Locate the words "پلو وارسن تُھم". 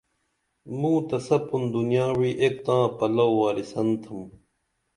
2.97-4.19